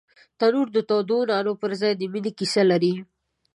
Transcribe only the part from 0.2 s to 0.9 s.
تنور د